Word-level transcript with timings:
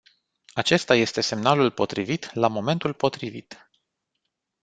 Acesta 0.53 0.95
este 0.95 1.21
semnalul 1.21 1.71
potrivit 1.71 2.33
la 2.33 2.47
momentul 2.47 2.93
potrivit. 2.93 3.69